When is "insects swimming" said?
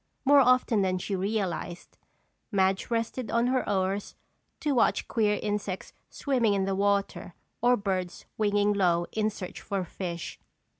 5.43-6.55